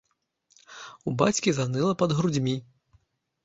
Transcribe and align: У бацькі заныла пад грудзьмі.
У 1.11 1.13
бацькі 1.23 1.55
заныла 1.59 1.93
пад 2.03 2.11
грудзьмі. 2.21 2.59